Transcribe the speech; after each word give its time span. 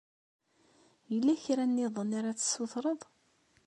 Yella 1.11 1.33
kra 1.43 1.65
niḍen 1.65 2.11
ara 2.19 2.31
d-tessutreḍ? 2.35 3.01